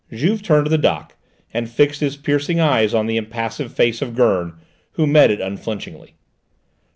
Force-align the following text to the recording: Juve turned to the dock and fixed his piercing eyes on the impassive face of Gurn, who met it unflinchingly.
Juve 0.11 0.41
turned 0.41 0.65
to 0.65 0.69
the 0.71 0.79
dock 0.79 1.15
and 1.53 1.69
fixed 1.69 2.01
his 2.01 2.17
piercing 2.17 2.59
eyes 2.59 2.91
on 2.91 3.05
the 3.05 3.17
impassive 3.17 3.71
face 3.71 4.01
of 4.01 4.15
Gurn, 4.15 4.53
who 4.93 5.05
met 5.05 5.29
it 5.29 5.39
unflinchingly. 5.41 6.15